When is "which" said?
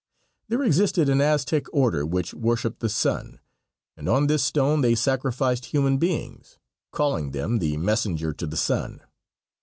2.07-2.33